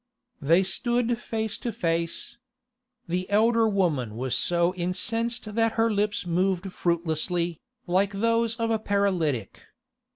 They 0.41 0.63
stood 0.63 1.19
face 1.19 1.59
to 1.59 1.71
face. 1.71 2.39
The 3.07 3.29
elder 3.29 3.67
woman 3.67 4.15
was 4.17 4.33
so 4.33 4.73
incensed 4.73 5.53
that 5.53 5.73
her 5.73 5.91
lips 5.91 6.25
moved 6.25 6.73
fruitlessly, 6.73 7.59
like 7.85 8.13
those 8.13 8.55
of 8.55 8.71
a 8.71 8.79
paralytic. 8.79 9.61